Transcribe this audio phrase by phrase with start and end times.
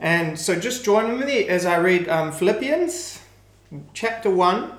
[0.00, 3.20] And so just join with me as I read um, Philippians
[3.92, 4.72] chapter 1,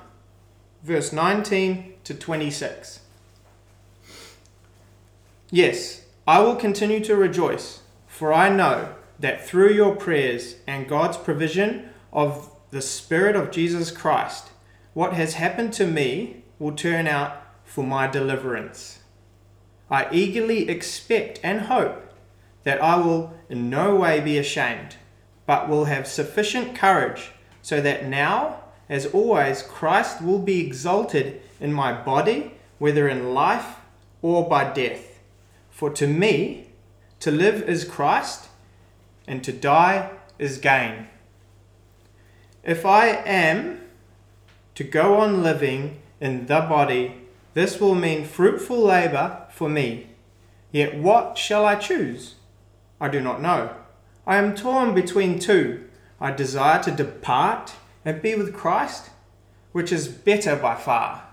[0.84, 3.02] verse 19 to 26.
[5.52, 11.18] Yes, I will continue to rejoice, for I know that through your prayers and God's
[11.18, 14.50] provision of the Spirit of Jesus Christ,
[14.94, 19.00] what has happened to me will turn out for my deliverance.
[19.90, 22.14] I eagerly expect and hope
[22.64, 24.96] that I will in no way be ashamed,
[25.52, 31.74] but will have sufficient courage so that now, as always, Christ will be exalted in
[31.74, 33.76] my body, whether in life
[34.22, 35.20] or by death.
[35.70, 36.68] For to me,
[37.20, 38.48] to live is Christ,
[39.28, 41.08] and to die is gain.
[42.64, 43.82] If I am
[44.76, 50.12] to go on living in the body, this will mean fruitful labor for me.
[50.72, 52.36] Yet what shall I choose?
[53.02, 53.81] I do not know.
[54.26, 55.86] I am torn between two.
[56.20, 57.74] I desire to depart
[58.06, 59.10] and be with Christ,
[59.72, 61.24] which is better by far.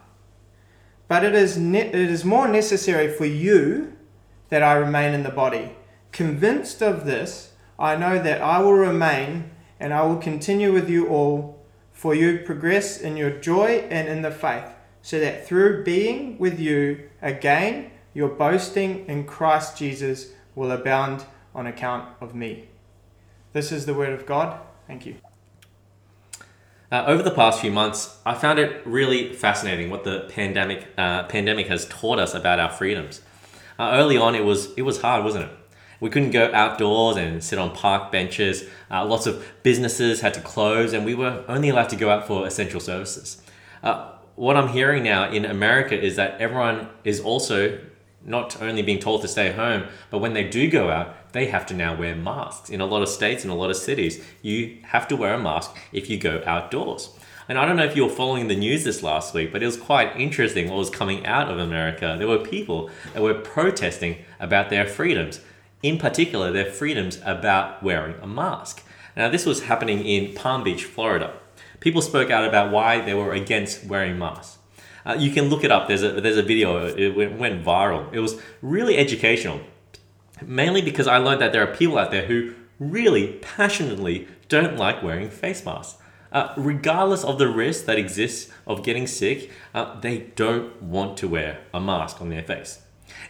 [1.07, 3.97] But it is, ne- it is more necessary for you
[4.49, 5.77] that I remain in the body.
[6.13, 11.09] Convinced of this, I know that I will remain and I will continue with you
[11.09, 16.39] all, for you progress in your joy and in the faith, so that through being
[16.39, 22.69] with you again, your boasting in Christ Jesus will abound on account of me.
[23.59, 24.57] This is the word of God.
[24.87, 25.17] Thank you.
[26.93, 31.25] Uh, over the past few months, I found it really fascinating what the pandemic uh,
[31.25, 33.21] pandemic has taught us about our freedoms.
[33.77, 35.51] Uh, early on, it was it was hard, wasn't it?
[35.99, 38.63] We couldn't go outdoors and sit on park benches.
[38.93, 42.29] Uh, lots of businesses had to close, and we were only allowed to go out
[42.29, 43.43] for essential services.
[43.83, 47.81] Uh, what I'm hearing now in America is that everyone is also
[48.25, 51.67] not only being told to stay home, but when they do go out, they have
[51.67, 52.71] to now wear masks.
[52.71, 55.43] In a lot of states, in a lot of cities, you have to wear a
[55.43, 57.11] mask if you go outdoors.
[57.49, 59.67] And I don't know if you were following the news this last week, but it
[59.67, 62.17] was quite interesting what was coming out of America.
[62.19, 65.41] There were people that were protesting about their freedoms,
[65.83, 68.85] in particular, their freedoms about wearing a mask.
[69.17, 71.33] Now, this was happening in Palm Beach, Florida.
[71.81, 74.59] People spoke out about why they were against wearing masks.
[75.05, 75.89] Uh, you can look it up.
[75.89, 76.87] There's a there's a video.
[76.87, 78.13] It went, went viral.
[78.13, 79.61] It was really educational,
[80.43, 85.03] mainly because I learned that there are people out there who really passionately don't like
[85.03, 86.01] wearing face masks.
[86.31, 91.27] Uh, regardless of the risk that exists of getting sick, uh, they don't want to
[91.27, 92.81] wear a mask on their face.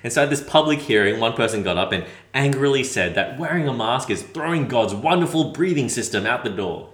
[0.03, 2.05] And so at this public hearing, one person got up and
[2.35, 6.91] angrily said that wearing a mask is throwing God's wonderful breathing system out the door.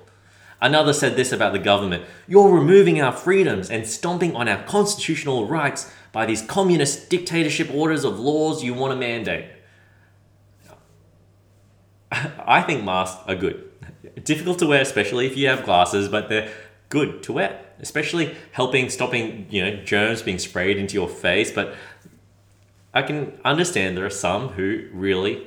[0.64, 5.46] Another said this about the government You're removing our freedoms and stomping on our constitutional
[5.46, 9.44] rights by these communist dictatorship orders of laws you want to mandate.
[12.10, 13.70] I think masks are good.
[14.24, 16.50] Difficult to wear, especially if you have glasses, but they're
[16.88, 21.52] good to wear, especially helping stopping you know germs being sprayed into your face.
[21.52, 21.74] But
[22.94, 25.46] I can understand there are some who really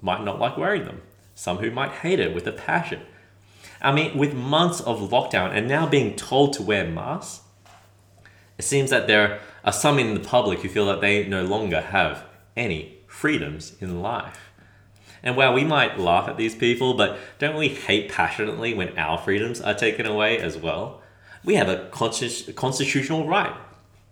[0.00, 1.02] might not like wearing them,
[1.36, 3.02] some who might hate it with a passion.
[3.80, 7.44] I mean, with months of lockdown and now being told to wear masks,
[8.56, 11.80] it seems that there are some in the public who feel that they no longer
[11.80, 12.24] have
[12.56, 14.50] any freedoms in life.
[15.22, 19.18] And while we might laugh at these people, but don't we hate passionately when our
[19.18, 21.02] freedoms are taken away as well?
[21.44, 23.54] We have a constitutional right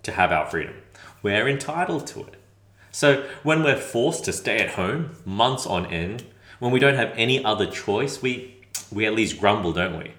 [0.04, 0.74] to have our freedom.
[1.22, 2.34] We're entitled to it.
[2.92, 6.24] So when we're forced to stay at home months on end,
[6.58, 8.55] when we don't have any other choice, we
[8.90, 10.12] we at least grumble, don't we?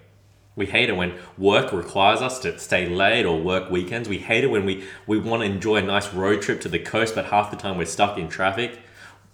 [0.58, 4.08] We hate it when work requires us to stay late or work weekends.
[4.08, 6.80] We hate it when we, we want to enjoy a nice road trip to the
[6.80, 8.80] coast, but half the time we're stuck in traffic.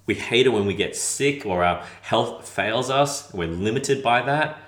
[0.05, 3.33] We hate it when we get sick or our health fails us.
[3.33, 4.59] We're limited by that.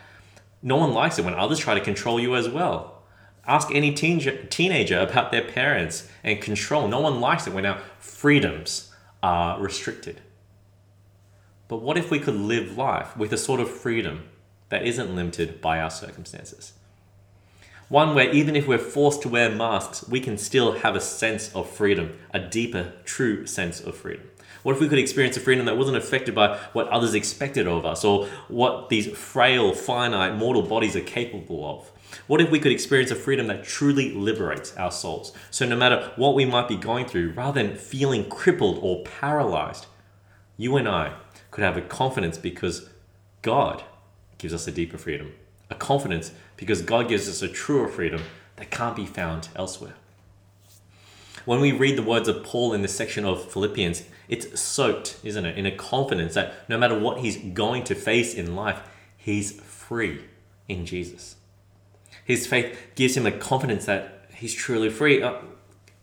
[0.63, 3.03] No one likes it when others try to control you as well.
[3.47, 6.89] Ask any teen, teenager about their parents and control.
[6.89, 10.23] No one likes it when our freedoms are restricted.
[11.69, 14.25] But what if we could live life with a sort of freedom
[14.69, 16.73] that isn't limited by our circumstances.
[17.89, 21.55] One where even if we're forced to wear masks, we can still have a sense
[21.55, 24.29] of freedom, a deeper, true sense of freedom.
[24.65, 27.87] What if we could experience a freedom that wasn't affected by what others expected of
[27.87, 31.93] us or what these frail, finite, mortal bodies are capable of?
[32.27, 35.33] What if we could experience a freedom that truly liberates our souls?
[35.53, 39.87] So, no matter what we might be going through, rather than feeling crippled or paralyzed,
[40.57, 41.15] you and I
[41.53, 42.89] could have a confidence because
[43.43, 43.85] God
[44.39, 45.33] gives us a deeper freedom,
[45.71, 48.23] a confidence because God gives us a truer freedom
[48.57, 49.95] that can't be found elsewhere.
[51.45, 55.47] When we read the words of Paul in this section of Philippians, it's soaked, isn't
[55.47, 58.81] it, in a confidence that no matter what he's going to face in life,
[59.17, 60.25] he's free
[60.69, 61.37] in Jesus.
[62.25, 65.23] His faith gives him a confidence that he's truly free.
[65.23, 65.35] Uh,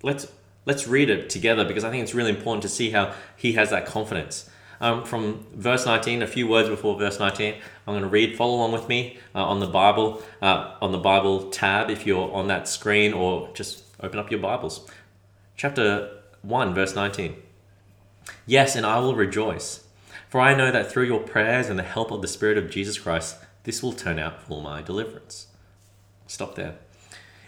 [0.01, 0.31] let's
[0.65, 3.69] let's read it together because I think it's really important to see how he has
[3.71, 4.49] that confidence.
[4.81, 7.55] Um, from verse 19, a few words before verse 19,
[7.87, 8.35] I'm going to read.
[8.35, 12.31] Follow along with me uh, on the Bible, uh, on the Bible tab if you're
[12.31, 14.89] on that screen, or just open up your Bibles.
[15.55, 16.09] Chapter
[16.41, 17.35] 1, verse 19.
[18.45, 19.85] Yes, and I will rejoice,
[20.29, 22.97] for I know that through your prayers and the help of the Spirit of Jesus
[22.97, 25.47] Christ, this will turn out for my deliverance.
[26.27, 26.75] Stop there.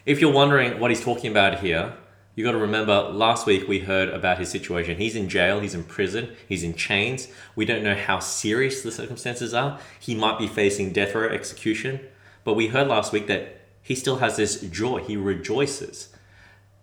[0.06, 1.94] If you're wondering what he's talking about here,
[2.36, 4.98] you got to remember last week we heard about his situation.
[4.98, 7.30] He's in jail, he's in prison, he's in chains.
[7.56, 9.80] We don't know how serious the circumstances are.
[10.00, 12.02] He might be facing death row execution.
[12.44, 15.02] But we heard last week that he still has this joy.
[15.02, 16.10] He rejoices.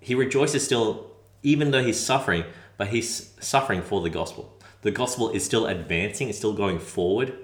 [0.00, 1.10] He rejoices still,
[1.43, 2.44] even though he's suffering,
[2.78, 4.58] but he's suffering for the gospel.
[4.81, 7.34] The gospel is still advancing, it's still going forward.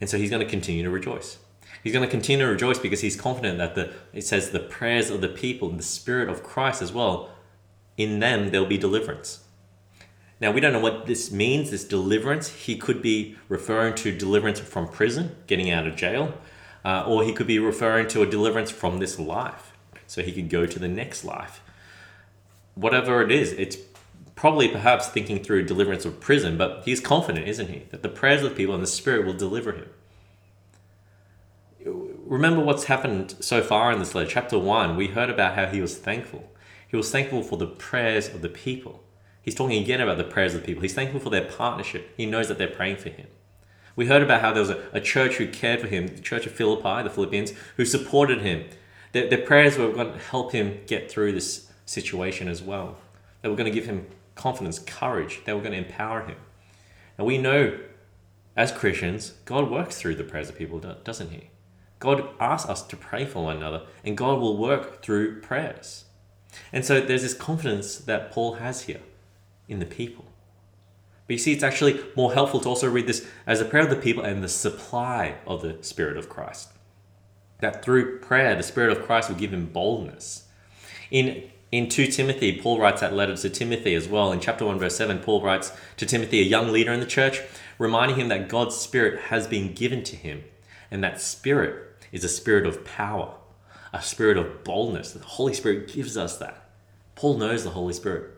[0.00, 1.38] And so he's going to continue to rejoice.
[1.82, 5.10] He's going to continue to rejoice because he's confident that the it says the prayers
[5.10, 7.30] of the people and the spirit of Christ as well,
[7.96, 9.40] in them there'll be deliverance.
[10.40, 12.48] Now we don't know what this means, this deliverance.
[12.50, 16.34] He could be referring to deliverance from prison, getting out of jail,
[16.84, 19.72] uh, or he could be referring to a deliverance from this life,
[20.06, 21.62] so he could go to the next life.
[22.74, 23.76] Whatever it is, it's
[24.36, 28.42] probably perhaps thinking through deliverance of prison, but he's confident, isn't he, that the prayers
[28.42, 29.88] of the people and the Spirit will deliver him
[32.32, 34.30] remember what's happened so far in this letter.
[34.30, 36.50] Chapter 1, we heard about how he was thankful.
[36.88, 39.02] He was thankful for the prayers of the people.
[39.42, 40.82] He's talking again about the prayers of the people.
[40.82, 42.12] He's thankful for their partnership.
[42.16, 43.26] He knows that they're praying for him.
[43.96, 46.46] We heard about how there was a, a church who cared for him, the church
[46.46, 48.64] of Philippi, the Philippians, who supported him.
[49.12, 52.96] Their, their prayers were going to help him get through this situation as well.
[53.42, 54.06] They were going to give him
[54.36, 55.42] confidence, courage.
[55.44, 56.36] They were going to empower him.
[57.18, 57.78] And we know
[58.56, 61.50] as Christians, God works through the prayers of people, doesn't He?
[62.02, 66.06] God asks us to pray for one another, and God will work through prayers.
[66.72, 69.02] And so there's this confidence that Paul has here
[69.68, 70.24] in the people.
[71.28, 73.90] But you see, it's actually more helpful to also read this as a prayer of
[73.90, 76.72] the people and the supply of the Spirit of Christ.
[77.60, 80.48] That through prayer, the Spirit of Christ will give him boldness.
[81.12, 84.32] In in 2 Timothy, Paul writes that letter to Timothy as well.
[84.32, 87.40] In chapter 1, verse 7, Paul writes to Timothy, a young leader in the church,
[87.78, 90.42] reminding him that God's Spirit has been given to him,
[90.90, 93.34] and that Spirit is a spirit of power,
[93.92, 95.12] a spirit of boldness.
[95.12, 96.70] The Holy Spirit gives us that.
[97.14, 98.30] Paul knows the Holy Spirit.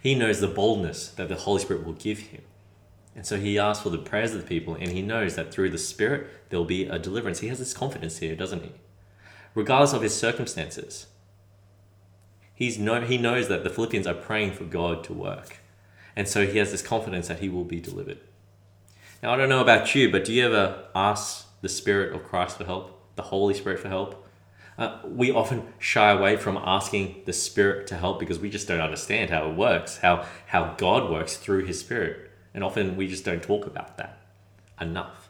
[0.00, 2.42] He knows the boldness that the Holy Spirit will give him.
[3.16, 5.70] And so he asks for the prayers of the people, and he knows that through
[5.70, 7.40] the Spirit there'll be a deliverance.
[7.40, 8.72] He has this confidence here, doesn't he?
[9.54, 11.06] Regardless of his circumstances,
[12.54, 15.58] he's know, he knows that the Philippians are praying for God to work.
[16.14, 18.18] And so he has this confidence that he will be delivered.
[19.22, 22.58] Now, I don't know about you, but do you ever ask the Spirit of Christ
[22.58, 22.97] for help?
[23.18, 24.26] The Holy Spirit for help.
[24.78, 28.80] Uh, we often shy away from asking the Spirit to help because we just don't
[28.80, 32.30] understand how it works, how, how God works through His Spirit.
[32.54, 34.20] And often we just don't talk about that
[34.80, 35.28] enough.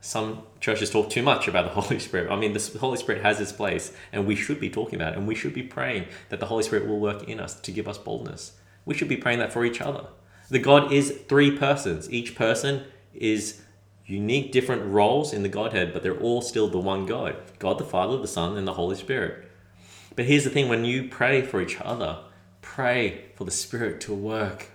[0.00, 2.30] Some churches talk too much about the Holy Spirit.
[2.30, 5.18] I mean, the Holy Spirit has its place, and we should be talking about it,
[5.18, 7.86] and we should be praying that the Holy Spirit will work in us to give
[7.86, 8.52] us boldness.
[8.84, 10.06] We should be praying that for each other.
[10.50, 12.10] The God is three persons.
[12.10, 12.84] Each person
[13.14, 13.62] is
[14.08, 17.84] unique different roles in the Godhead, but they're all still the one God God the
[17.84, 19.48] Father, the Son, and the Holy Spirit.
[20.16, 22.18] But here's the thing when you pray for each other,
[22.62, 24.70] pray for the Spirit to work.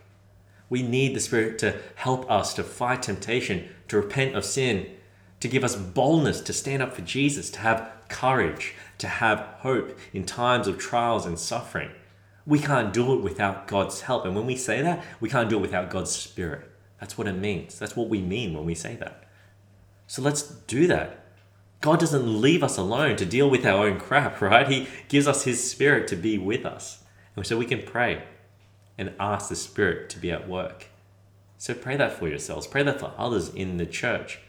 [0.69, 4.87] We need the Spirit to help us to fight temptation, to repent of sin,
[5.39, 9.97] to give us boldness to stand up for Jesus, to have courage, to have hope
[10.13, 11.91] in times of trials and suffering.
[12.45, 14.25] We can't do it without God's help.
[14.25, 16.69] And when we say that, we can't do it without God's Spirit.
[16.99, 17.79] That's what it means.
[17.79, 19.22] That's what we mean when we say that.
[20.07, 21.25] So let's do that.
[21.81, 24.67] God doesn't leave us alone to deal with our own crap, right?
[24.67, 27.03] He gives us His Spirit to be with us.
[27.35, 28.23] And so we can pray
[28.97, 30.87] and ask the Spirit to be at work.
[31.57, 34.39] So pray that for yourselves, pray that for others in the church.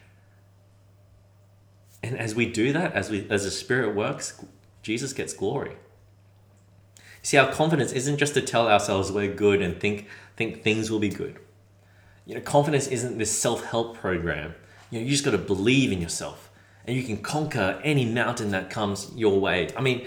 [2.02, 4.44] And as we do that, as we as the Spirit works,
[4.82, 5.76] Jesus gets glory.
[7.22, 10.06] See, our confidence isn't just to tell ourselves we're good and think
[10.36, 11.38] think things will be good.
[12.26, 14.54] You know, confidence isn't this self-help program.
[14.94, 16.52] You know, you just got to believe in yourself
[16.86, 19.68] and you can conquer any mountain that comes your way.
[19.76, 20.06] I mean,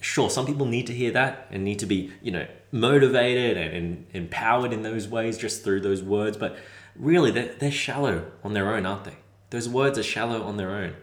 [0.00, 3.74] sure, some people need to hear that and need to be, you know, motivated and,
[3.74, 6.56] and empowered in those ways just through those words, but
[6.94, 9.16] really they're, they're shallow on their own, aren't they?
[9.50, 10.94] Those words are shallow on their own.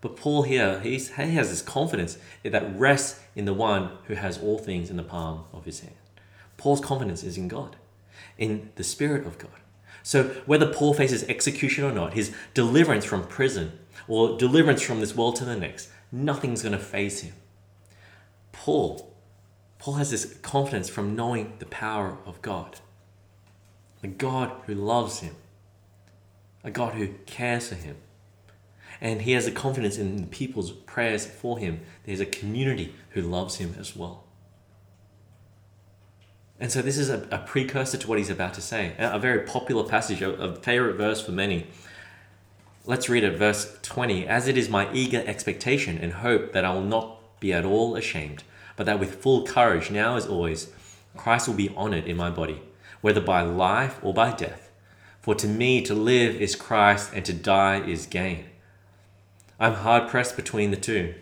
[0.00, 4.38] But Paul here, he's, he has this confidence that rests in the one who has
[4.38, 5.96] all things in the palm of his hand.
[6.56, 7.76] Paul's confidence is in God,
[8.38, 9.50] in the Spirit of God,
[10.02, 13.78] So, whether Paul faces execution or not, his deliverance from prison
[14.08, 17.34] or deliverance from this world to the next, nothing's going to faze him.
[18.52, 19.14] Paul,
[19.78, 22.80] Paul has this confidence from knowing the power of God.
[24.02, 25.34] A God who loves him,
[26.64, 27.96] a God who cares for him.
[29.00, 31.80] And he has a confidence in people's prayers for him.
[32.04, 34.24] There's a community who loves him as well.
[36.60, 38.94] And so this is a, a precursor to what he's about to say.
[38.98, 41.66] A, very popular passage, a, a favorite verse for many.
[42.84, 44.26] Let's read it, verse 20.
[44.26, 47.96] As it is my eager expectation and hope that I will not be at all
[47.96, 48.44] ashamed,
[48.76, 50.70] but that with full courage, now as always,
[51.16, 52.60] Christ will be honored in my body,
[53.00, 54.70] whether by life or by death.
[55.22, 58.44] For to me to live is Christ, and to die is gain.
[59.58, 61.14] I'm hard pressed between the two.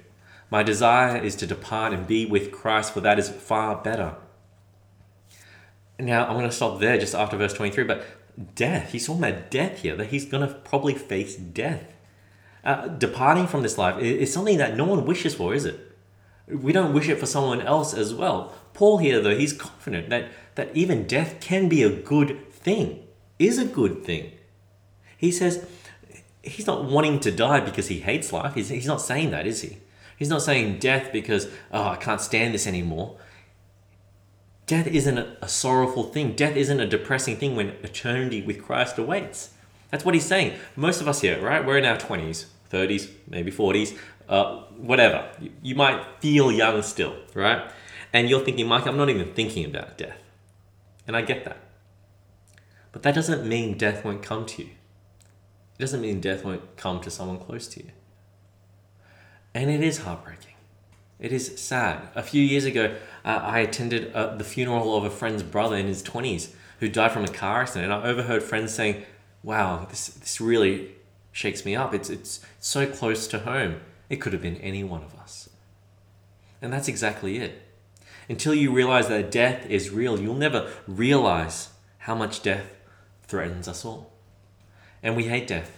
[0.51, 4.17] My desire is to depart and be with Christ, for that is far better.
[5.99, 8.05] Now, I'm going to stop there just after verse 23, but
[8.55, 11.93] death, he's talking about death here, that he's going to probably face death.
[12.65, 15.81] Uh, departing from this life is something that no one wishes for, is it?
[16.47, 18.55] We don't wish it for someone else as well.
[18.75, 23.05] Paul here, though, he's confident that, that even death can be a good thing,
[23.39, 24.33] is a good thing.
[25.17, 25.67] He says
[26.43, 28.55] he's not wanting to die because he hates life.
[28.55, 29.79] He's, he's not saying that, is he?
[30.17, 33.17] He's not saying death because, oh, I can't stand this anymore.
[34.69, 36.37] Death isn't a, a sorrowful thing.
[36.37, 39.55] Death isn't a depressing thing when eternity with Christ awaits.
[39.91, 40.59] That's what he's saying.
[40.77, 41.65] Most of us here, right?
[41.65, 43.97] We're in our 20s, 30s, maybe 40s,
[44.29, 45.27] uh, whatever.
[45.41, 47.73] You, you might feel young still, right?
[48.13, 50.19] And you're thinking, Mike, I'm not even thinking about death.
[51.07, 51.57] And I get that.
[52.93, 54.69] But that doesn't mean death won't come to you.
[54.69, 57.93] It doesn't mean death won't come to someone close to you.
[59.55, 60.58] And it is heartbreaking.
[61.19, 62.09] It is sad.
[62.15, 62.95] A few years ago,
[63.25, 67.13] uh, I attended uh, the funeral of a friend's brother in his 20s who died
[67.13, 67.93] from a car accident.
[67.93, 69.05] And I overheard friends saying,
[69.43, 70.93] wow, this, this really
[71.33, 71.93] shakes me up.
[71.93, 73.81] It's, it's so close to home.
[74.09, 75.49] It could have been any one of us.
[76.63, 77.63] And that's exactly it.
[78.29, 82.77] Until you realize that death is real, you'll never realize how much death
[83.27, 84.13] threatens us all.
[85.03, 85.78] And we hate death.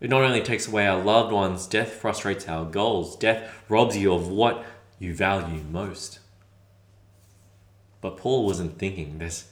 [0.00, 3.16] It not only takes away our loved ones, death frustrates our goals.
[3.16, 4.64] Death robs you of what
[4.98, 6.18] you value most.
[8.00, 9.50] But Paul wasn't thinking this,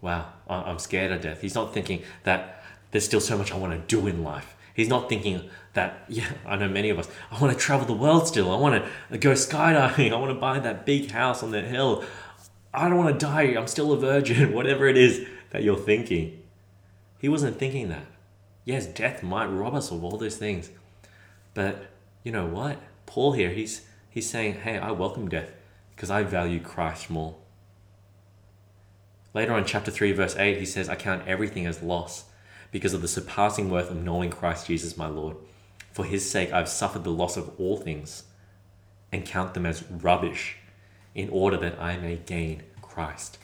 [0.00, 1.40] wow, I'm scared of death.
[1.40, 4.56] He's not thinking that there's still so much I want to do in life.
[4.74, 7.92] He's not thinking that, yeah, I know many of us, I want to travel the
[7.92, 8.50] world still.
[8.50, 10.12] I want to go skydiving.
[10.12, 12.04] I want to buy that big house on that hill.
[12.72, 13.54] I don't want to die.
[13.54, 14.52] I'm still a virgin.
[14.54, 16.42] Whatever it is that you're thinking.
[17.18, 18.06] He wasn't thinking that.
[18.64, 20.70] Yes, death might rob us of all those things.
[21.54, 21.86] But
[22.22, 22.78] you know what?
[23.06, 25.50] Paul here, he's he's saying, "Hey, I welcome death
[25.94, 27.36] because I value Christ more."
[29.34, 32.24] Later on chapter 3 verse 8, he says, "I count everything as loss
[32.70, 35.36] because of the surpassing worth of knowing Christ Jesus my Lord.
[35.90, 38.24] For his sake I've suffered the loss of all things
[39.10, 40.56] and count them as rubbish
[41.14, 43.38] in order that I may gain Christ."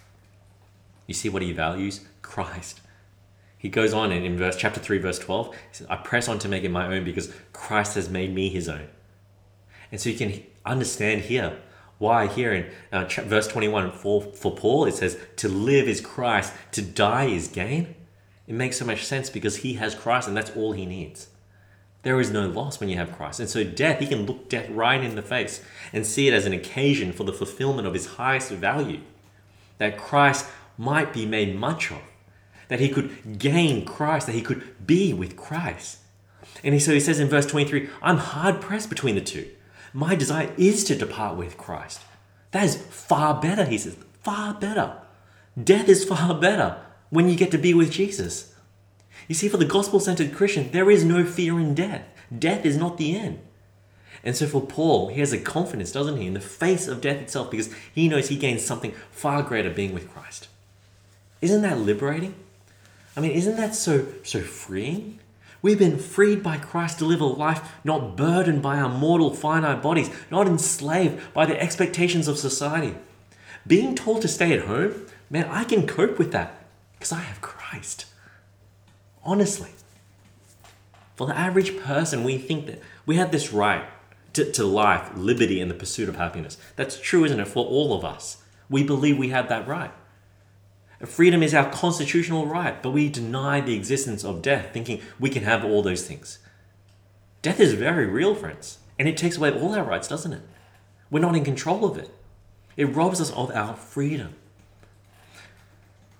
[1.06, 2.06] You see what he values?
[2.22, 2.80] Christ
[3.58, 6.38] he goes on and in verse chapter 3 verse 12 he says i press on
[6.38, 8.88] to make it my own because christ has made me his own.
[9.90, 11.58] And so you can understand here
[11.98, 16.52] why here in uh, verse 21 for, for paul it says to live is christ
[16.72, 17.94] to die is gain.
[18.46, 21.28] It makes so much sense because he has christ and that's all he needs.
[22.02, 23.40] There is no loss when you have christ.
[23.40, 25.62] And so death he can look death right in the face
[25.92, 29.00] and see it as an occasion for the fulfillment of his highest value
[29.78, 30.46] that christ
[30.76, 32.00] might be made much of
[32.68, 35.98] that he could gain Christ, that he could be with Christ.
[36.62, 39.48] And so he says in verse 23 I'm hard pressed between the two.
[39.92, 42.00] My desire is to depart with Christ.
[42.50, 43.96] That is far better, he says.
[44.22, 44.98] Far better.
[45.62, 46.78] Death is far better
[47.10, 48.54] when you get to be with Jesus.
[49.26, 52.04] You see, for the gospel centered Christian, there is no fear in death.
[52.36, 53.40] Death is not the end.
[54.24, 57.20] And so for Paul, he has a confidence, doesn't he, in the face of death
[57.20, 60.48] itself because he knows he gains something far greater being with Christ.
[61.40, 62.34] Isn't that liberating?
[63.16, 65.20] I mean, isn't that so so freeing?
[65.60, 69.82] We've been freed by Christ to live a life not burdened by our mortal finite
[69.82, 72.94] bodies, not enslaved by the expectations of society.
[73.66, 77.40] Being told to stay at home, man, I can cope with that because I have
[77.40, 78.06] Christ.
[79.24, 79.70] Honestly.
[81.16, 83.84] For the average person, we think that we have this right
[84.34, 86.56] to, to life, liberty, and the pursuit of happiness.
[86.76, 88.36] That's true, isn't it, for all of us?
[88.70, 89.90] We believe we have that right.
[91.04, 95.44] Freedom is our constitutional right, but we deny the existence of death, thinking we can
[95.44, 96.40] have all those things.
[97.40, 100.42] Death is very real, friends, and it takes away all our rights, doesn't it?
[101.10, 102.10] We're not in control of it.
[102.76, 104.34] It robs us of our freedom.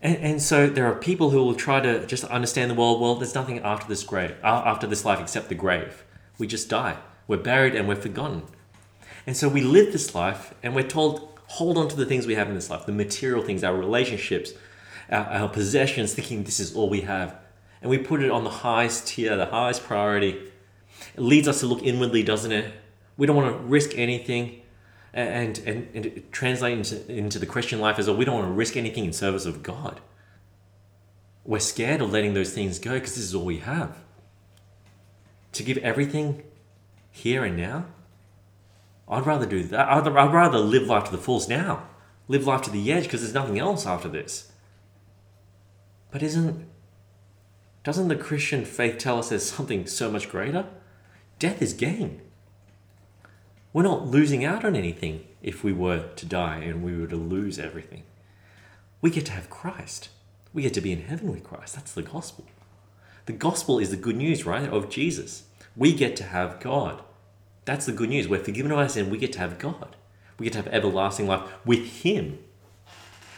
[0.00, 3.00] And, and so there are people who will try to just understand the world.
[3.00, 6.04] Well, there's nothing after this grave, after this life except the grave.
[6.38, 6.98] We just die.
[7.26, 8.44] We're buried and we're forgotten.
[9.26, 12.36] And so we live this life and we're told, hold on to the things we
[12.36, 14.52] have in this life, the material things, our relationships,
[15.10, 17.36] our, our possessions, thinking this is all we have.
[17.80, 20.50] And we put it on the highest tier, the highest priority.
[21.14, 22.72] It leads us to look inwardly, doesn't it?
[23.16, 24.62] We don't want to risk anything
[25.12, 28.16] and, and, and translate into, into the Christian life as well.
[28.16, 30.00] We don't want to risk anything in service of God.
[31.44, 33.98] We're scared of letting those things go because this is all we have.
[35.52, 36.42] To give everything
[37.10, 37.86] here and now,
[39.08, 39.88] I'd rather do that.
[39.88, 41.84] I'd, I'd rather live life to the fullest now.
[42.28, 44.52] Live life to the edge because there's nothing else after this.
[46.10, 46.66] But isn't
[47.84, 50.66] doesn't the Christian faith tell us there's something so much greater?
[51.38, 52.20] Death is gain.
[53.72, 57.16] We're not losing out on anything if we were to die and we were to
[57.16, 58.02] lose everything.
[59.00, 60.08] We get to have Christ.
[60.52, 61.76] We get to be in heaven with Christ.
[61.76, 62.46] That's the gospel.
[63.26, 65.44] The gospel is the good news, right, of Jesus.
[65.76, 67.02] We get to have God.
[67.64, 68.26] That's the good news.
[68.26, 69.10] We're forgiven of our sin.
[69.10, 69.96] We get to have God.
[70.38, 72.38] We get to have everlasting life with Him.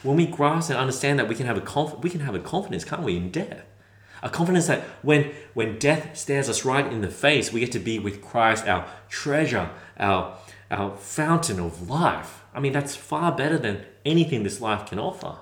[0.02, 2.38] When we grasp and understand that, we can have a conf- we can have a
[2.38, 3.64] confidence, can't we, in death?
[4.22, 7.78] A confidence that when when death stares us right in the face, we get to
[7.78, 10.38] be with Christ, our treasure, our,
[10.70, 12.44] our fountain of life.
[12.54, 15.38] I mean, that's far better than anything this life can offer.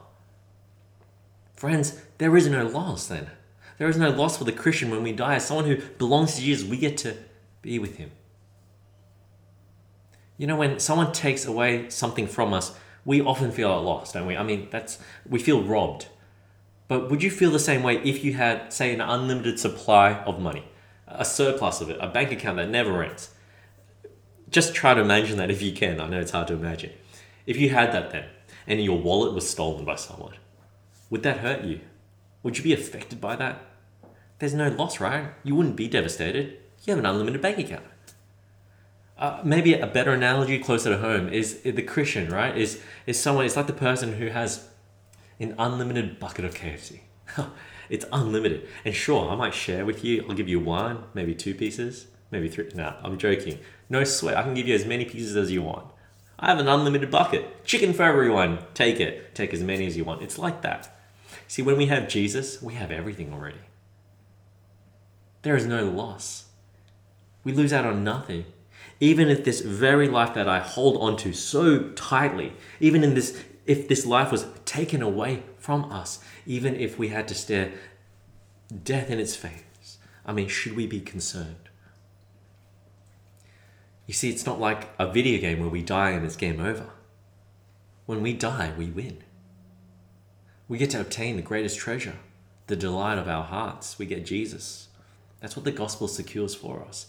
[1.54, 3.30] Friends, there is no loss then.
[3.78, 5.36] There is no loss for the Christian when we die.
[5.36, 7.16] As someone who belongs to Jesus, we get to
[7.62, 8.10] be with him.
[10.36, 12.76] You know, when someone takes away something from us,
[13.08, 14.36] we often feel at loss, don't we?
[14.36, 16.08] I mean, that's we feel robbed.
[16.88, 20.38] But would you feel the same way if you had, say, an unlimited supply of
[20.40, 20.64] money,
[21.06, 23.30] a surplus of it, a bank account that never ends?
[24.50, 26.00] just try to imagine that if you can.
[26.00, 26.92] I know it's hard to imagine.
[27.46, 28.26] If you had that then,
[28.66, 30.34] and your wallet was stolen by someone,
[31.10, 31.80] would that hurt you?
[32.42, 33.60] Would you be affected by that?
[34.38, 35.28] There's no loss, right?
[35.42, 36.58] You wouldn't be devastated.
[36.84, 37.84] You have an unlimited bank account.
[39.18, 42.56] Uh, maybe a better analogy closer to home is the Christian, right?
[42.56, 43.44] Is is someone?
[43.44, 44.68] It's like the person who has
[45.40, 47.00] an unlimited bucket of KFC.
[47.90, 50.24] it's unlimited, and sure, I might share with you.
[50.28, 52.70] I'll give you one, maybe two pieces, maybe three.
[52.76, 53.58] No, I'm joking.
[53.90, 54.36] No sweat.
[54.36, 55.90] I can give you as many pieces as you want.
[56.38, 57.64] I have an unlimited bucket.
[57.64, 58.60] Chicken for everyone.
[58.72, 59.34] Take it.
[59.34, 60.22] Take as many as you want.
[60.22, 60.96] It's like that.
[61.48, 63.58] See, when we have Jesus, we have everything already.
[65.42, 66.44] There is no loss.
[67.42, 68.44] We lose out on nothing.
[69.00, 73.44] Even if this very life that I hold on to so tightly, even in this
[73.68, 77.70] if this life was taken away from us, even if we had to stare
[78.82, 81.68] death in its face, I mean, should we be concerned?
[84.06, 86.86] You see, it's not like a video game where we die and it's game over.
[88.06, 89.22] When we die, we win.
[90.66, 92.16] We get to obtain the greatest treasure,
[92.68, 93.98] the delight of our hearts.
[93.98, 94.88] We get Jesus.
[95.40, 97.08] That's what the gospel secures for us.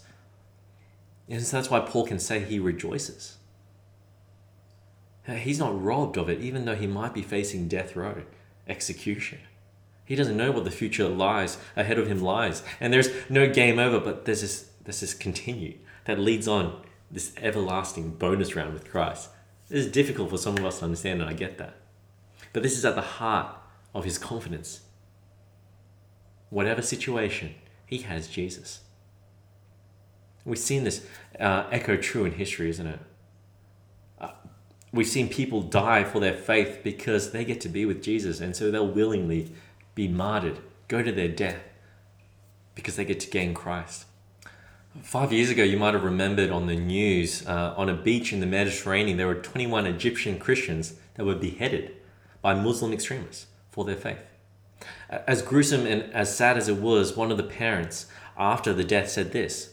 [1.30, 3.36] And so that's why Paul can say he rejoices.
[5.28, 8.22] He's not robbed of it, even though he might be facing death row,
[8.66, 9.38] execution.
[10.04, 12.64] He doesn't know what the future lies ahead of him lies.
[12.80, 17.32] And there's no game over, but there's this, there's this continue that leads on this
[17.36, 19.30] everlasting bonus round with Christ.
[19.68, 21.76] This is difficult for some of us to understand, and I get that.
[22.52, 23.54] But this is at the heart
[23.94, 24.80] of his confidence.
[26.48, 27.54] Whatever situation,
[27.86, 28.80] he has Jesus.
[30.44, 31.06] We've seen this
[31.38, 33.00] uh, echo true in history, isn't it?
[34.20, 34.30] Uh,
[34.92, 38.56] we've seen people die for their faith because they get to be with Jesus, and
[38.56, 39.52] so they'll willingly
[39.94, 41.62] be martyred, go to their death,
[42.74, 44.06] because they get to gain Christ.
[45.02, 48.40] Five years ago, you might have remembered on the news uh, on a beach in
[48.40, 51.94] the Mediterranean, there were 21 Egyptian Christians that were beheaded
[52.42, 54.18] by Muslim extremists for their faith.
[55.08, 59.10] As gruesome and as sad as it was, one of the parents after the death
[59.10, 59.69] said this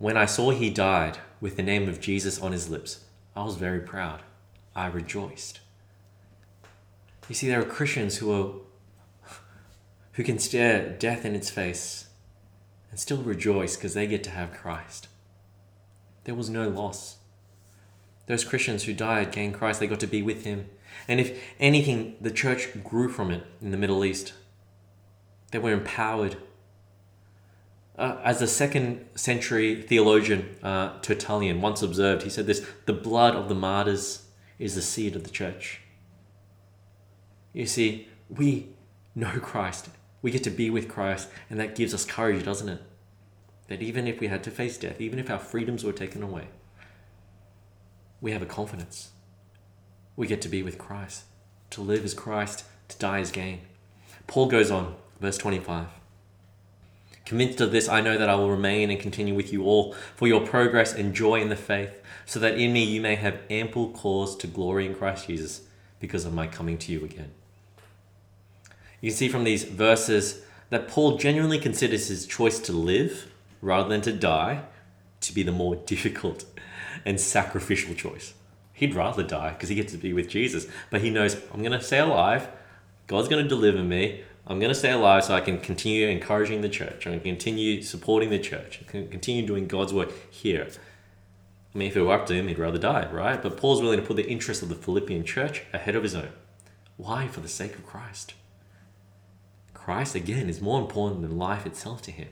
[0.00, 3.04] When I saw he died with the name of Jesus on his lips,
[3.36, 4.22] I was very proud.
[4.74, 5.60] I rejoiced.
[7.28, 8.54] You see, there are Christians who are
[10.12, 12.08] who can stare death in its face
[12.90, 15.08] and still rejoice because they get to have Christ.
[16.24, 17.18] There was no loss.
[18.24, 20.70] Those Christians who died gained Christ, they got to be with Him.
[21.08, 24.32] And if anything, the church grew from it in the Middle East.
[25.50, 26.38] They were empowered.
[28.00, 33.36] Uh, as a second century theologian uh, Tertullian once observed, he said this the blood
[33.36, 34.26] of the martyrs
[34.58, 35.82] is the seed of the church.
[37.52, 38.70] You see, we
[39.14, 39.90] know Christ
[40.22, 42.82] we get to be with Christ, and that gives us courage, doesn't it?
[43.68, 46.48] That even if we had to face death, even if our freedoms were taken away,
[48.20, 49.10] we have a confidence.
[50.16, 51.24] We get to be with Christ.
[51.70, 53.60] To live as Christ, To die as gain.
[54.26, 55.86] Paul goes on, verse 25.
[57.30, 60.26] Convinced of this, I know that I will remain and continue with you all for
[60.26, 63.90] your progress and joy in the faith, so that in me you may have ample
[63.90, 65.60] cause to glory in Christ Jesus
[66.00, 67.30] because of my coming to you again.
[69.00, 73.30] You can see from these verses that Paul genuinely considers his choice to live
[73.62, 74.64] rather than to die
[75.20, 76.44] to be the more difficult
[77.06, 78.34] and sacrificial choice.
[78.72, 81.78] He'd rather die because he gets to be with Jesus, but he knows I'm going
[81.78, 82.48] to stay alive.
[83.06, 84.24] God's going to deliver me.
[84.50, 87.06] I'm going to stay alive so I can continue encouraging the church.
[87.06, 88.80] I'm going to continue supporting the church.
[88.82, 90.66] I continue doing God's work here.
[91.72, 93.40] I mean, if it were up to him, he'd rather die, right?
[93.40, 96.30] But Paul's willing to put the interests of the Philippian church ahead of his own.
[96.96, 97.28] Why?
[97.28, 98.34] For the sake of Christ.
[99.72, 102.30] Christ, again, is more important than life itself to him.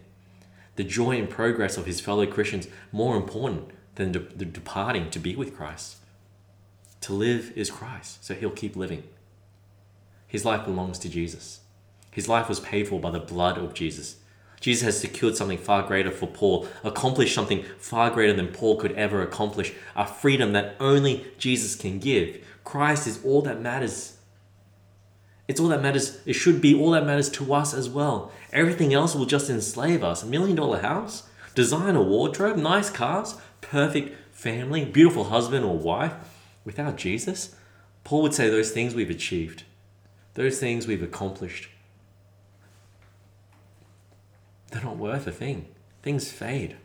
[0.74, 5.36] The joy and progress of his fellow Christians more important than the departing to be
[5.36, 5.98] with Christ.
[7.02, 9.04] To live is Christ, so he'll keep living.
[10.26, 11.60] His life belongs to Jesus.
[12.10, 14.16] His life was paid for by the blood of Jesus.
[14.60, 18.92] Jesus has secured something far greater for Paul, accomplished something far greater than Paul could
[18.92, 22.44] ever accomplish, a freedom that only Jesus can give.
[22.64, 24.16] Christ is all that matters.
[25.46, 26.20] It's all that matters.
[26.26, 28.32] It should be all that matters to us as well.
[28.52, 30.22] Everything else will just enslave us.
[30.22, 36.12] A million dollar house, designer wardrobe, nice cars, perfect family, beautiful husband or wife.
[36.64, 37.54] Without Jesus,
[38.04, 39.62] Paul would say those things we've achieved,
[40.34, 41.70] those things we've accomplished,
[44.70, 45.66] they're not worth a thing.
[46.02, 46.76] Things fade.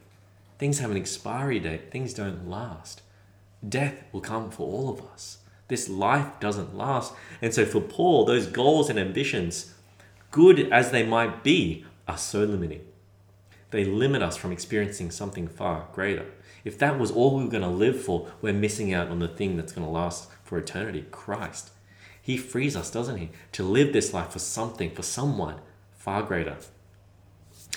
[0.58, 1.92] Things have an expiry date.
[1.92, 3.02] Things don't last.
[3.68, 5.40] Death will come for all of us.
[5.68, 7.14] This life doesn't last.
[7.42, 9.74] And so for Paul, those goals and ambitions,
[10.32, 12.86] good as they might be, are so limiting.
[13.72, 16.26] They limit us from experiencing something far greater.
[16.64, 19.28] If that was all we were going to live for, we're missing out on the
[19.28, 21.72] thing that's going to last for eternity Christ.
[22.22, 25.56] He frees us, doesn't he, to live this life for something, for someone
[25.98, 26.58] far greater.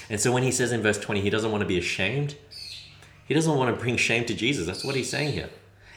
[0.08, 2.36] And so when he says in verse 20, he doesn't want to be ashamed,
[3.26, 4.66] he doesn't want to bring shame to Jesus.
[4.66, 5.50] That's what he's saying here.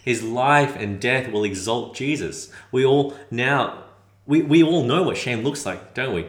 [0.03, 2.51] His life and death will exalt Jesus.
[2.71, 3.83] We all now,
[4.25, 6.27] we, we all know what shame looks like, don't we?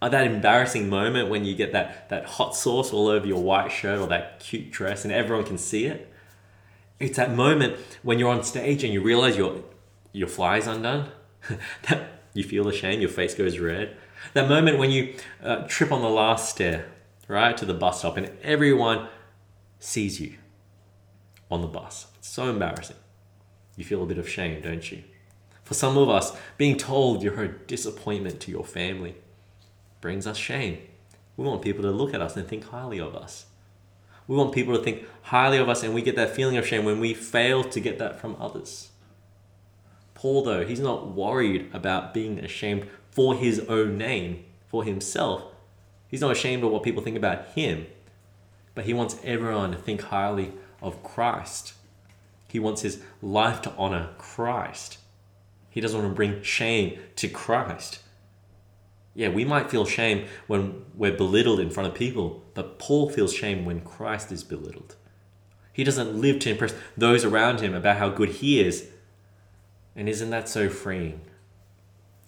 [0.00, 3.70] Uh, that embarrassing moment when you get that, that hot sauce all over your white
[3.70, 6.12] shirt or that cute dress and everyone can see it.
[6.98, 9.62] It's that moment when you're on stage and you realize your,
[10.12, 11.10] your fly is undone.
[11.88, 13.96] that you feel the shame, your face goes red.
[14.34, 16.86] That moment when you uh, trip on the last stair
[17.32, 19.08] right, to the bus stop, and everyone
[19.78, 20.34] sees you
[21.50, 22.06] on the bus.
[22.18, 22.96] It's so embarrassing.
[23.76, 25.02] You feel a bit of shame, don't you?
[25.64, 29.16] For some of us, being told you're a disappointment to your family
[30.00, 30.78] brings us shame.
[31.36, 33.46] We want people to look at us and think highly of us.
[34.26, 36.84] We want people to think highly of us, and we get that feeling of shame
[36.84, 38.90] when we fail to get that from others.
[40.14, 45.51] Paul, though, he's not worried about being ashamed for his own name, for himself.
[46.12, 47.86] He's not ashamed of what people think about him,
[48.74, 51.72] but he wants everyone to think highly of Christ.
[52.48, 54.98] He wants his life to honor Christ.
[55.70, 58.00] He doesn't want to bring shame to Christ.
[59.14, 63.32] Yeah, we might feel shame when we're belittled in front of people, but Paul feels
[63.32, 64.96] shame when Christ is belittled.
[65.72, 68.90] He doesn't live to impress those around him about how good he is.
[69.96, 71.22] And isn't that so freeing?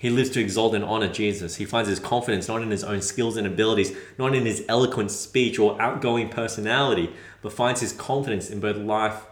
[0.05, 1.57] He lives to exalt and honor Jesus.
[1.57, 5.11] He finds his confidence not in his own skills and abilities, not in his eloquent
[5.11, 9.25] speech or outgoing personality, but finds his confidence in both life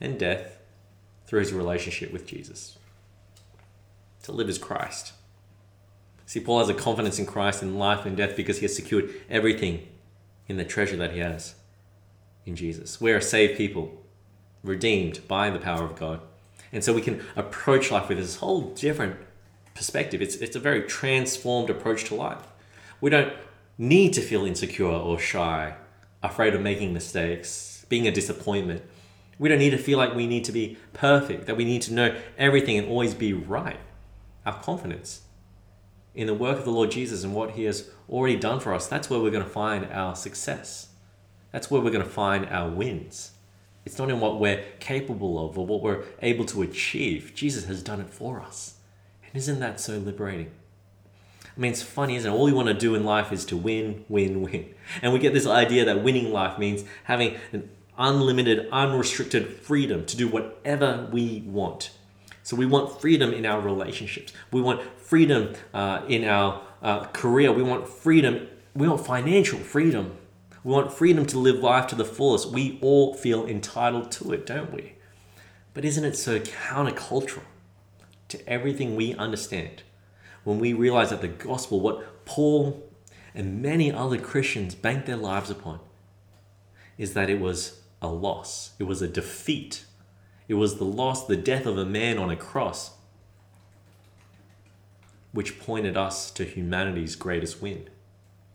[0.00, 0.60] and death
[1.26, 2.78] through his relationship with Jesus.
[4.22, 5.14] To live as Christ.
[6.26, 9.12] See, Paul has a confidence in Christ in life and death because he has secured
[9.28, 9.88] everything
[10.46, 11.56] in the treasure that he has
[12.46, 13.00] in Jesus.
[13.00, 14.00] We're saved people,
[14.62, 16.20] redeemed by the power of God.
[16.70, 19.16] And so we can approach life with this whole different
[19.78, 20.20] perspective.
[20.20, 22.42] It's, it's a very transformed approach to life.
[23.00, 23.32] We don't
[23.78, 25.74] need to feel insecure or shy,
[26.22, 28.82] afraid of making mistakes, being a disappointment.
[29.38, 31.94] We don't need to feel like we need to be perfect, that we need to
[31.94, 33.78] know everything and always be right.
[34.44, 35.22] Our confidence
[36.14, 38.88] in the work of the Lord Jesus and what He has already done for us,
[38.88, 40.88] that's where we're going to find our success.
[41.52, 43.30] That's where we're going to find our wins.
[43.86, 47.32] It's not in what we're capable of or what we're able to achieve.
[47.36, 48.77] Jesus has done it for us.
[49.28, 50.50] And isn't that so liberating?
[51.44, 52.34] I mean, it's funny, isn't it?
[52.34, 54.74] All we want to do in life is to win, win, win.
[55.02, 60.16] And we get this idea that winning life means having an unlimited, unrestricted freedom to
[60.16, 61.90] do whatever we want.
[62.44, 64.32] So we want freedom in our relationships.
[64.52, 67.52] We want freedom uh, in our uh, career.
[67.52, 68.46] We want freedom.
[68.74, 70.16] We want financial freedom.
[70.62, 72.50] We want freedom to live life to the fullest.
[72.50, 74.94] We all feel entitled to it, don't we?
[75.74, 77.42] But isn't it so countercultural?
[78.28, 79.82] To everything we understand
[80.44, 82.90] when we realize that the gospel, what Paul
[83.34, 85.80] and many other Christians banked their lives upon,
[86.96, 89.84] is that it was a loss, it was a defeat,
[90.48, 92.92] it was the loss, the death of a man on a cross,
[95.32, 97.88] which pointed us to humanity's greatest win,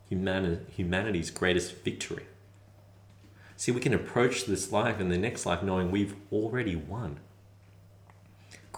[0.08, 2.26] humani- humanity's greatest victory.
[3.56, 7.20] See, we can approach this life and the next life knowing we've already won.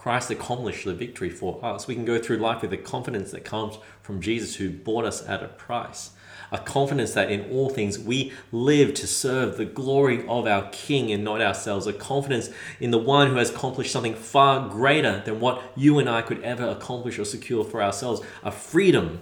[0.07, 1.85] Christ accomplished the victory for us.
[1.85, 5.27] We can go through life with the confidence that comes from Jesus who bought us
[5.27, 6.11] at a price.
[6.49, 11.11] A confidence that in all things we live to serve the glory of our King
[11.11, 11.87] and not ourselves.
[11.87, 16.09] A confidence in the one who has accomplished something far greater than what you and
[16.09, 18.21] I could ever accomplish or secure for ourselves.
[18.43, 19.19] A freedom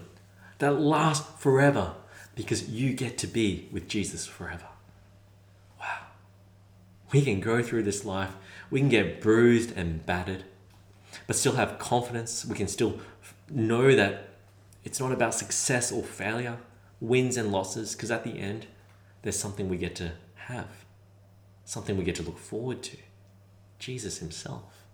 [0.59, 1.95] that lasts forever
[2.35, 4.67] because you get to be with Jesus forever.
[5.79, 6.01] Wow.
[7.11, 8.35] We can go through this life,
[8.69, 10.43] we can get bruised and battered
[11.28, 12.45] but still have confidence.
[12.45, 12.99] We can still
[13.49, 14.30] know that
[14.84, 16.58] it's not about success or failure,
[16.99, 18.67] wins and losses, because at the end,
[19.21, 20.86] there's something we get to have,
[21.63, 22.97] something we get to look forward to
[23.80, 24.86] Jesus Himself.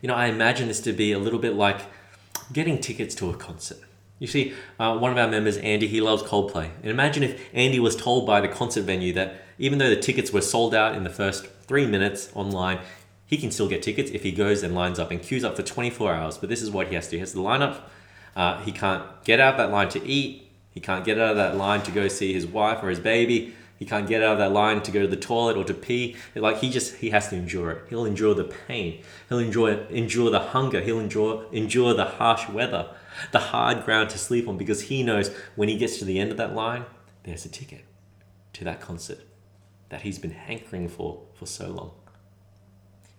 [0.00, 1.80] You know, I imagine this to be a little bit like
[2.52, 3.78] getting tickets to a concert.
[4.18, 6.70] You see, uh, one of our members, Andy, he loves Coldplay.
[6.82, 10.32] And imagine if Andy was told by the concert venue that even though the tickets
[10.32, 12.80] were sold out in the first three minutes online,
[13.26, 15.62] he can still get tickets if he goes and lines up and queues up for
[15.62, 16.38] 24 hours.
[16.38, 17.16] But this is what he has to do.
[17.16, 17.90] He has to line up.
[18.36, 20.50] Uh, he can't get out of that line to eat.
[20.70, 23.54] He can't get out of that line to go see his wife or his baby.
[23.78, 26.16] He can't get out of that line to go to the toilet or to pee.
[26.34, 27.82] Like he just he has to endure it.
[27.88, 29.02] He'll endure the pain.
[29.28, 30.80] He'll enjoy endure the hunger.
[30.80, 32.90] He'll endure endure the harsh weather,
[33.32, 36.30] the hard ground to sleep on because he knows when he gets to the end
[36.30, 36.84] of that line,
[37.24, 37.84] there's a ticket
[38.54, 39.20] to that concert
[39.88, 41.92] that he's been hankering for for so long.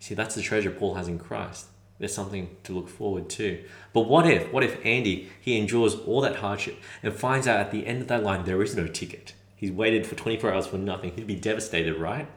[0.06, 1.66] See, that's the treasure Paul has in Christ.
[1.98, 3.64] There's something to look forward to.
[3.92, 7.72] But what if, what if Andy, he endures all that hardship and finds out at
[7.72, 9.34] the end of that line there is no ticket?
[9.56, 11.14] He's waited for 24 hours for nothing.
[11.16, 12.28] He'd be devastated, right?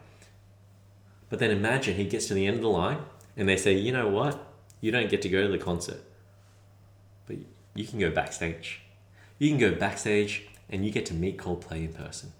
[1.29, 3.03] But then imagine he gets to the end of the line
[3.37, 4.43] and they say, you know what?
[4.81, 6.01] You don't get to go to the concert,
[7.27, 7.37] but
[7.75, 8.81] you can go backstage.
[9.37, 12.33] You can go backstage and you get to meet Coldplay in person.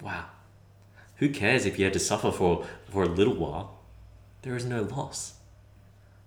[0.00, 0.28] Wow.
[1.16, 3.83] Who cares if you had to suffer for, for a little while?
[4.44, 5.34] There is no loss.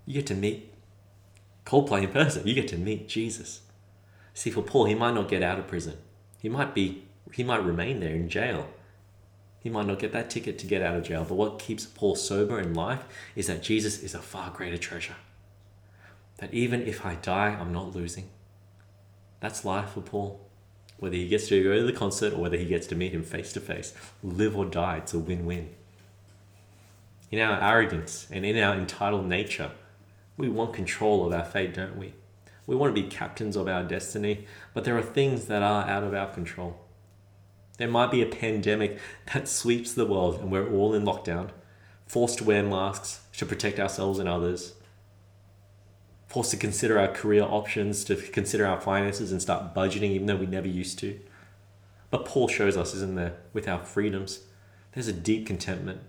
[0.05, 0.73] You get to meet
[1.65, 2.47] Coldplay in person.
[2.47, 3.61] You get to meet Jesus.
[4.33, 5.97] See, for Paul, he might not get out of prison.
[6.41, 8.69] He might be, he might remain there in jail.
[9.59, 11.25] He might not get that ticket to get out of jail.
[11.27, 13.03] But what keeps Paul sober in life
[13.35, 15.15] is that Jesus is a far greater treasure.
[16.37, 18.29] That even if I die, I'm not losing.
[19.41, 20.39] That's life for Paul.
[20.97, 23.23] Whether he gets to go to the concert or whether he gets to meet him
[23.23, 25.69] face to face, live or die, it's a win win
[27.31, 29.71] in our arrogance and in our entitled nature,
[30.37, 32.13] we want control of our fate, don't we?
[32.65, 36.03] We want to be captains of our destiny, but there are things that are out
[36.03, 36.79] of our control.
[37.77, 38.99] There might be a pandemic
[39.33, 41.49] that sweeps the world and we're all in lockdown,
[42.05, 44.73] forced to wear masks to protect ourselves and others,
[46.27, 50.35] forced to consider our career options, to consider our finances and start budgeting even though
[50.35, 51.19] we never used to.
[52.09, 54.41] But Paul shows us, isn't there, with our freedoms,
[54.93, 56.01] there's a deep contentment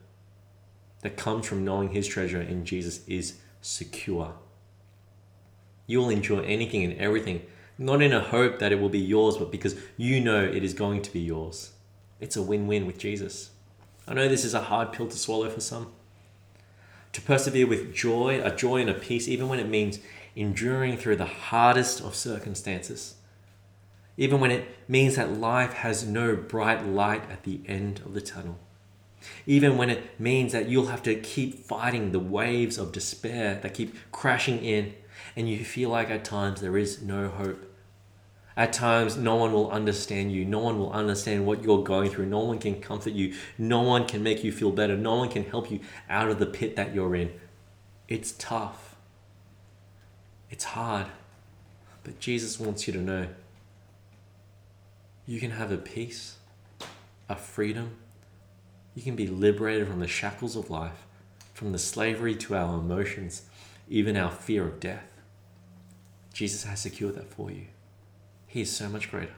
[1.02, 4.34] that comes from knowing his treasure in Jesus is secure.
[5.87, 7.42] You will enjoy anything and everything,
[7.78, 10.74] not in a hope that it will be yours, but because you know it is
[10.74, 11.72] going to be yours.
[12.20, 13.50] It's a win win with Jesus.
[14.06, 15.92] I know this is a hard pill to swallow for some.
[17.12, 20.00] To persevere with joy, a joy and a peace, even when it means
[20.34, 23.14] enduring through the hardest of circumstances,
[24.16, 28.20] even when it means that life has no bright light at the end of the
[28.20, 28.58] tunnel
[29.46, 33.74] even when it means that you'll have to keep fighting the waves of despair that
[33.74, 34.94] keep crashing in,
[35.37, 37.64] and you feel like at times there is no hope.
[38.57, 40.44] At times, no one will understand you.
[40.44, 42.26] No one will understand what you're going through.
[42.26, 43.37] No one can comfort you.
[43.57, 44.96] No one can make you feel better.
[44.96, 45.78] No one can help you
[46.11, 47.33] out of the pit that you're in.
[48.09, 48.96] It's tough.
[50.50, 51.07] It's hard.
[52.02, 53.28] But Jesus wants you to know
[55.24, 56.38] you can have a peace,
[57.28, 57.98] a freedom,
[58.98, 61.06] you can be liberated from the shackles of life,
[61.54, 63.42] from the slavery to our emotions,
[63.88, 65.12] even our fear of death.
[66.32, 67.66] Jesus has secured that for you.
[68.48, 69.37] He is so much greater.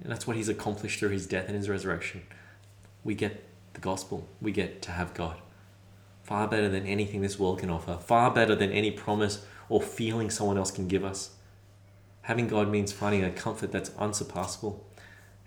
[0.00, 2.22] And that's what he's accomplished through his death and his resurrection.
[3.02, 5.40] We get the gospel, we get to have God.
[6.22, 10.30] Far better than anything this world can offer, far better than any promise or feeling
[10.30, 11.30] someone else can give us.
[12.22, 14.86] Having God means finding a comfort that's unsurpassable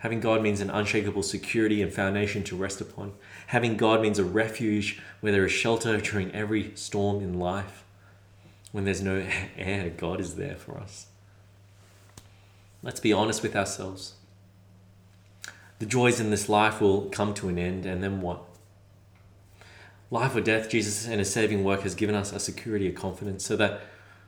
[0.05, 3.13] Having God means an unshakable security and foundation to rest upon.
[3.47, 7.83] Having God means a refuge where there is shelter during every storm in life.
[8.71, 9.25] when there's no
[9.57, 11.07] air, God is there for us.
[12.83, 14.13] Let's be honest with ourselves.
[15.79, 18.43] The joys in this life will come to an end, and then what?
[20.11, 23.43] Life or death, Jesus and His saving work has given us a security, a confidence,
[23.43, 23.81] so that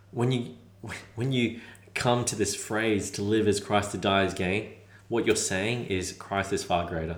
[0.09, 0.55] when you
[1.13, 1.59] when you
[1.93, 4.71] come to this phrase to live as Christ, to die as gain,
[5.09, 7.17] what you're saying is Christ is far greater,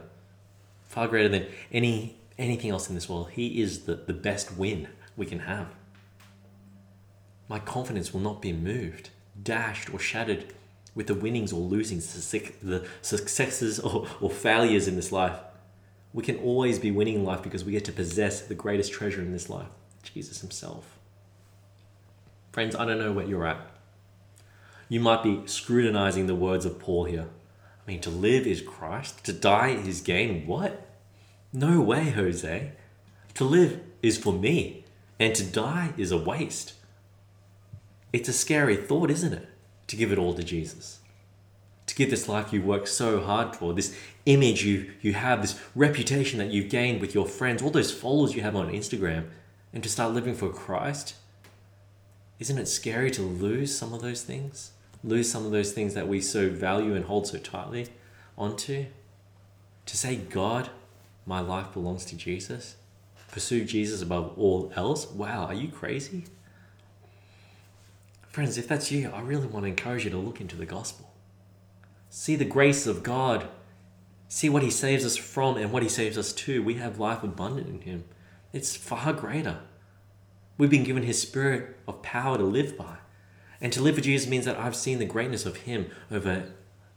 [0.87, 3.31] far greater than any anything else in this world.
[3.31, 5.67] He is the, the best win we can have.
[7.49, 9.09] My confidence will not be moved,
[9.41, 10.53] dashed, or shattered
[10.95, 15.37] with the winnings or losings, the successes or, or failures in this life.
[16.13, 19.21] We can always be winning in life because we get to possess the greatest treasure
[19.21, 19.67] in this life
[20.01, 20.97] Jesus Himself.
[22.51, 23.59] Friends, I don't know where you're at.
[24.87, 27.27] You might be scrutinizing the words of Paul here.
[27.89, 30.45] I mean, to live is Christ, to die is gain.
[30.45, 30.85] What?
[31.51, 32.71] No way, Jose.
[33.33, 34.85] To live is for me,
[35.19, 36.73] and to die is a waste.
[38.13, 39.49] It's a scary thought, isn't it?
[39.87, 40.99] To give it all to Jesus.
[41.87, 43.97] To give this life you worked so hard for, this
[44.27, 48.35] image you, you have, this reputation that you've gained with your friends, all those followers
[48.35, 49.29] you have on Instagram,
[49.73, 51.15] and to start living for Christ.
[52.37, 54.73] Isn't it scary to lose some of those things?
[55.03, 57.87] Lose some of those things that we so value and hold so tightly
[58.37, 58.85] onto?
[59.85, 60.69] To say, God,
[61.25, 62.75] my life belongs to Jesus?
[63.31, 65.07] Pursue Jesus above all else?
[65.07, 66.25] Wow, are you crazy?
[68.27, 71.11] Friends, if that's you, I really want to encourage you to look into the gospel.
[72.09, 73.47] See the grace of God.
[74.27, 76.61] See what He saves us from and what He saves us to.
[76.61, 78.03] We have life abundant in Him.
[78.53, 79.59] It's far greater.
[80.57, 82.97] We've been given His Spirit of power to live by.
[83.61, 86.45] And to live for Jesus means that I've seen the greatness of Him over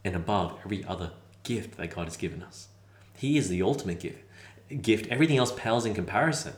[0.03, 1.11] and above every other
[1.43, 2.69] gift that God has given us.
[3.17, 4.19] He is the ultimate gift.
[4.81, 5.07] Gift.
[5.07, 6.53] Everything else pales in comparison.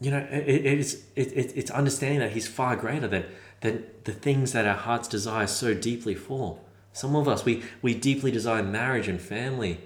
[0.00, 3.24] You know, it, it's it, it, it's understanding that He's far greater than
[3.60, 6.60] than the things that our hearts desire so deeply for.
[6.92, 9.80] Some of us we we deeply desire marriage and family,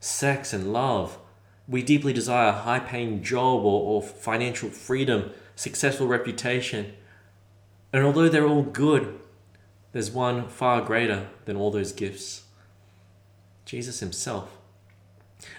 [0.00, 1.18] sex and love.
[1.68, 6.94] We deeply desire a high paying job or, or financial freedom, successful reputation.
[7.92, 9.18] And although they're all good,
[9.92, 12.44] there's one far greater than all those gifts
[13.64, 14.58] Jesus Himself.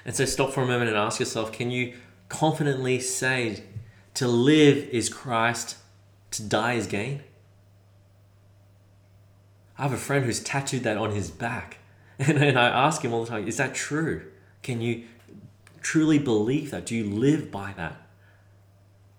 [0.06, 1.94] And so stop for a moment and ask yourself can you
[2.30, 3.64] confidently say,
[4.16, 5.78] to live is Christ,
[6.32, 7.22] to die is gain?
[9.78, 11.78] I have a friend who's tattooed that on his back.
[12.20, 14.28] And, and I ask him all the time, is that true?
[14.62, 15.06] Can you
[15.82, 16.86] truly believe that?
[16.86, 17.96] Do you live by that?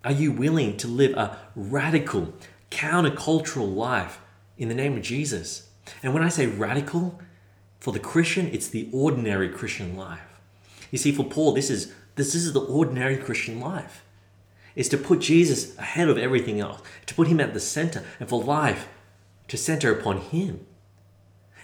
[0.05, 2.33] Are you willing to live a radical,
[2.71, 4.19] countercultural life
[4.57, 5.69] in the name of Jesus.
[6.01, 7.19] And when I say radical,
[7.85, 10.39] for the Christian, it's the ordinary Christian life.
[10.89, 14.03] You see, for Paul, this is this is the ordinary Christian life.
[14.75, 18.27] Is to put Jesus ahead of everything else, to put him at the center, and
[18.27, 18.87] for life
[19.49, 20.65] to center upon him.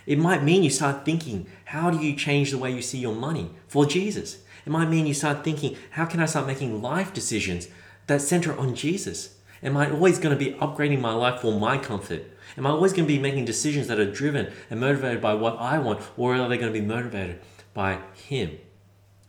[0.05, 3.15] It might mean you start thinking, how do you change the way you see your
[3.15, 4.43] money for Jesus?
[4.63, 7.67] It might mean you start thinking, how can I start making life decisions
[8.05, 9.37] that center on Jesus?
[9.63, 12.23] Am I always going to be upgrading my life for my comfort?
[12.57, 15.57] Am I always going to be making decisions that are driven and motivated by what
[15.59, 17.39] I want, or are they going to be motivated
[17.73, 18.57] by Him,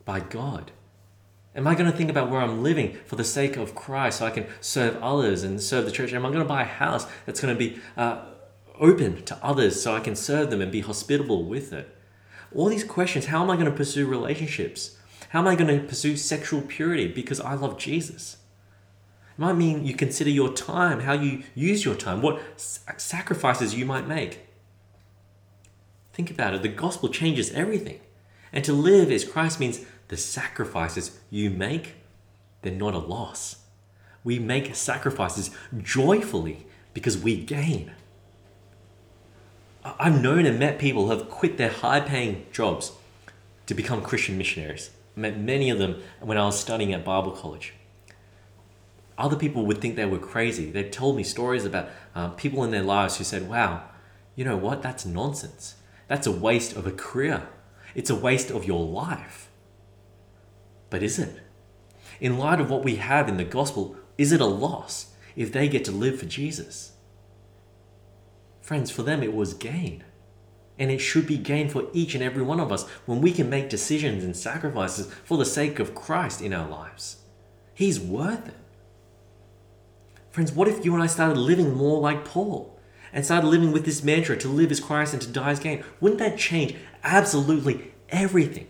[0.07, 0.73] by God?
[1.55, 4.27] Am I going to think about where I'm living for the sake of Christ so
[4.27, 6.14] I can serve others and serve the church?
[6.14, 8.25] Am I going to buy a house that's going to be uh,
[8.81, 11.95] open to others so I can serve them and be hospitable with it?
[12.55, 14.97] All these questions how am I going to pursue relationships?
[15.29, 18.38] How am I going to pursue sexual purity because I love Jesus?
[19.33, 23.87] It might mean you consider your time, how you use your time, what sacrifices you
[23.87, 24.47] might make.
[26.12, 26.62] Think about it.
[26.62, 28.01] The gospel changes everything.
[28.53, 31.95] And to live as Christ means the sacrifices you make,
[32.61, 33.57] they're not a loss.
[34.23, 37.92] We make sacrifices joyfully because we gain.
[39.83, 42.92] I've known and met people who have quit their high paying jobs
[43.66, 44.90] to become Christian missionaries.
[45.16, 47.73] I met many of them when I was studying at Bible college
[49.18, 50.70] other people would think they were crazy.
[50.70, 53.85] They told me stories about uh, people in their lives who said, wow,
[54.35, 54.83] you know what?
[54.83, 55.77] That's nonsense.
[56.08, 57.48] That's a waste of a career.
[57.94, 59.50] It's a waste of your life.
[60.90, 61.40] But is it?
[62.21, 65.69] In light of what we have in the gospel, is it a loss if they
[65.69, 66.92] get to live for Jesus?
[68.60, 70.04] Friends, for them it was gain.
[70.79, 73.50] And it should be gain for each and every one of us when we can
[73.50, 77.17] make decisions and sacrifices for the sake of Christ in our lives.
[77.75, 78.54] He's worth it.
[80.33, 82.81] Friends, what if you and I started living more like Paul
[83.13, 85.85] and started living with this mantra to live as Christ and to die as gain?
[86.01, 86.75] Wouldn't that change
[87.05, 88.67] absolutely everything?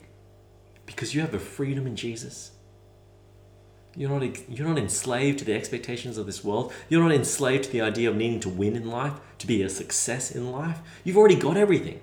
[0.87, 2.51] Because you have a freedom in Jesus.
[3.95, 6.73] You're not, you're not enslaved to the expectations of this world.
[6.89, 9.69] You're not enslaved to the idea of needing to win in life, to be a
[9.69, 10.81] success in life.
[11.05, 12.01] You've already got everything.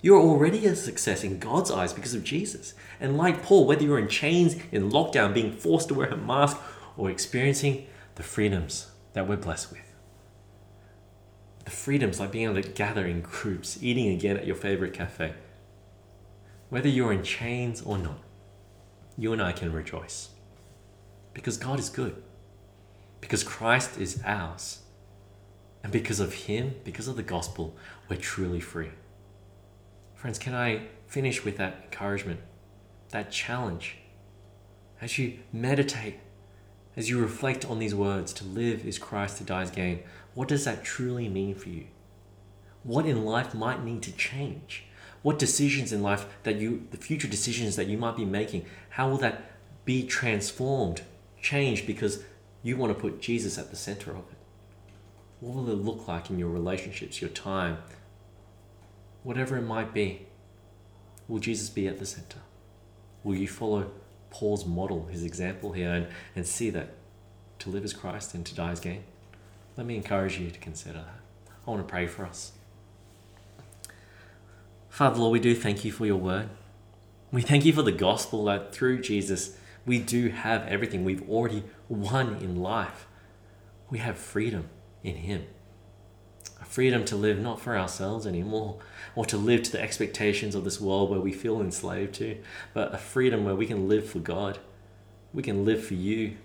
[0.00, 2.72] You're already a success in God's eyes because of Jesus.
[3.00, 6.56] And like Paul, whether you're in chains, in lockdown, being forced to wear a mask,
[6.96, 7.86] or experiencing
[8.18, 9.94] the freedoms that we're blessed with.
[11.64, 15.34] The freedoms like being able to gather in groups, eating again at your favorite cafe.
[16.68, 18.18] Whether you're in chains or not,
[19.16, 20.30] you and I can rejoice.
[21.32, 22.20] Because God is good.
[23.20, 24.80] Because Christ is ours.
[25.84, 27.76] And because of Him, because of the gospel,
[28.08, 28.90] we're truly free.
[30.16, 32.40] Friends, can I finish with that encouragement,
[33.10, 33.98] that challenge?
[35.00, 36.18] As you meditate,
[36.98, 40.02] as you reflect on these words, to live is Christ, to die is gain,
[40.34, 41.86] what does that truly mean for you?
[42.82, 44.82] What in life might need to change?
[45.22, 49.08] What decisions in life that you, the future decisions that you might be making, how
[49.08, 49.44] will that
[49.84, 51.02] be transformed,
[51.40, 52.24] changed because
[52.64, 54.38] you want to put Jesus at the center of it?
[55.38, 57.78] What will it look like in your relationships, your time,
[59.22, 60.26] whatever it might be,
[61.28, 62.40] will Jesus be at the center?
[63.22, 63.92] Will you follow
[64.30, 66.06] Paul's model, his example here, and,
[66.36, 66.90] and see that
[67.60, 69.04] to live as Christ and to die as gain?
[69.76, 71.52] Let me encourage you to consider that.
[71.66, 72.52] I want to pray for us.
[74.88, 76.48] Father, Lord, we do thank you for your word.
[77.30, 79.56] We thank you for the gospel that through Jesus
[79.86, 81.04] we do have everything.
[81.04, 83.06] We've already won in life.
[83.90, 84.68] We have freedom
[85.02, 85.46] in Him
[86.68, 88.78] freedom to live not for ourselves anymore
[89.14, 92.36] or to live to the expectations of this world where we feel enslaved to,
[92.74, 94.58] but a freedom where we can live for God.
[95.32, 96.36] We can live for you.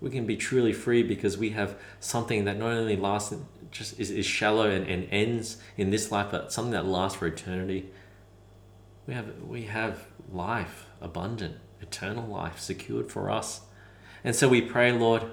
[0.00, 3.34] We can be truly free because we have something that not only lasts
[3.72, 7.26] just is, is shallow and, and ends in this life, but something that lasts for
[7.26, 7.90] eternity.
[9.06, 13.62] We have we have life abundant, eternal life secured for us.
[14.22, 15.24] And so we pray, Lord,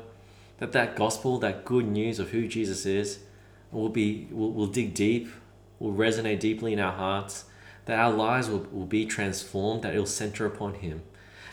[0.57, 3.19] that that gospel, that good news of who Jesus is,
[3.73, 5.29] will be will, will dig deep,
[5.79, 7.45] will resonate deeply in our hearts,
[7.85, 11.01] that our lives will, will be transformed, that it'll center upon Him.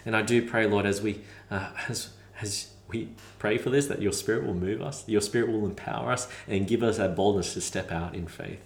[0.05, 2.11] And I do pray, Lord, as we uh, as
[2.41, 3.09] as we
[3.39, 6.67] pray for this, that your Spirit will move us, your Spirit will empower us, and
[6.67, 8.63] give us that boldness to step out in faith,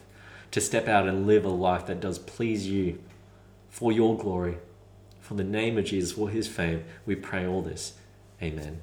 [0.50, 2.98] to step out and live a life that does please you,
[3.68, 4.56] for your glory,
[5.20, 6.84] for the name of Jesus, for His fame.
[7.04, 7.94] We pray all this.
[8.42, 8.80] Amen.